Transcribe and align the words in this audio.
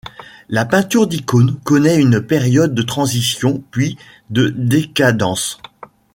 La 0.49 0.65
peinture 0.65 1.05
d'icône 1.05 1.59
connaît 1.59 1.97
une 2.01 2.21
période 2.25 2.73
de 2.73 2.81
transition, 2.81 3.63
puis 3.69 3.99
de 4.31 4.47
décadence. 4.47 5.61